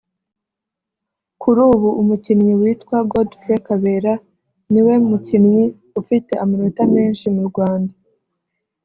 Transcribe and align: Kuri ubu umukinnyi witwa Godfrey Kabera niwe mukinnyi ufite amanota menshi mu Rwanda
Kuri 1.41 1.59
ubu 1.73 1.89
umukinnyi 2.01 2.53
witwa 2.61 2.97
Godfrey 3.11 3.59
Kabera 3.67 4.13
niwe 4.71 4.93
mukinnyi 5.09 5.63
ufite 6.01 6.31
amanota 6.43 6.81
menshi 6.95 7.25
mu 7.35 7.43
Rwanda 7.51 7.93